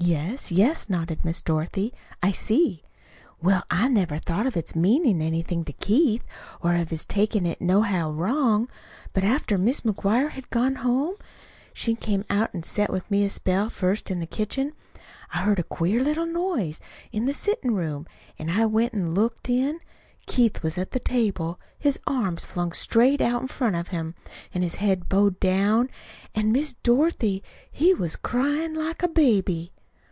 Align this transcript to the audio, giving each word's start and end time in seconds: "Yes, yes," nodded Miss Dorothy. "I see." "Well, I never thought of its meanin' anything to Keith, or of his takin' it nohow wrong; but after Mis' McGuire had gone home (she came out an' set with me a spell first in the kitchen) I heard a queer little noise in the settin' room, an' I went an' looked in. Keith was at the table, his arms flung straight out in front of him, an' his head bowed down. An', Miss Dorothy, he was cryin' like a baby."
"Yes, 0.00 0.52
yes," 0.52 0.88
nodded 0.88 1.22
Miss 1.24 1.42
Dorothy. 1.42 1.92
"I 2.22 2.30
see." 2.30 2.84
"Well, 3.42 3.64
I 3.68 3.88
never 3.88 4.16
thought 4.18 4.46
of 4.46 4.56
its 4.56 4.76
meanin' 4.76 5.20
anything 5.20 5.64
to 5.64 5.72
Keith, 5.72 6.22
or 6.62 6.76
of 6.76 6.90
his 6.90 7.04
takin' 7.04 7.44
it 7.44 7.60
nohow 7.60 8.12
wrong; 8.12 8.68
but 9.12 9.24
after 9.24 9.58
Mis' 9.58 9.80
McGuire 9.80 10.30
had 10.30 10.48
gone 10.50 10.76
home 10.76 11.16
(she 11.74 11.96
came 11.96 12.24
out 12.30 12.54
an' 12.54 12.62
set 12.62 12.90
with 12.90 13.10
me 13.10 13.24
a 13.24 13.28
spell 13.28 13.68
first 13.68 14.08
in 14.08 14.20
the 14.20 14.26
kitchen) 14.26 14.72
I 15.34 15.38
heard 15.40 15.58
a 15.58 15.64
queer 15.64 16.02
little 16.02 16.26
noise 16.26 16.80
in 17.10 17.26
the 17.26 17.34
settin' 17.34 17.74
room, 17.74 18.06
an' 18.38 18.50
I 18.50 18.66
went 18.66 18.94
an' 18.94 19.14
looked 19.14 19.50
in. 19.50 19.80
Keith 20.26 20.62
was 20.62 20.78
at 20.78 20.92
the 20.92 21.00
table, 21.00 21.60
his 21.76 21.98
arms 22.06 22.46
flung 22.46 22.70
straight 22.72 23.20
out 23.20 23.42
in 23.42 23.48
front 23.48 23.74
of 23.74 23.88
him, 23.88 24.14
an' 24.54 24.62
his 24.62 24.76
head 24.76 25.08
bowed 25.08 25.40
down. 25.40 25.90
An', 26.36 26.52
Miss 26.52 26.74
Dorothy, 26.84 27.42
he 27.70 27.92
was 27.92 28.16
cryin' 28.16 28.74
like 28.74 29.02
a 29.02 29.08
baby." 29.08 29.72